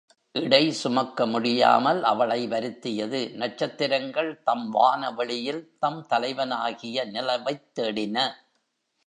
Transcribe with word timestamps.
இடை 0.35 0.71
சுமக்க 0.71 1.25
முடியாமல் 1.25 2.03
அவளை 2.03 2.47
வருத்தியது. 2.47 3.33
நட்சத்திரங்கள் 3.35 4.43
தம் 4.43 4.69
வானவெளியில் 4.69 5.77
தம் 5.79 6.05
தலைவனாகிய 6.07 7.05
நிலவைத் 7.05 7.79
தேடின. 7.79 8.17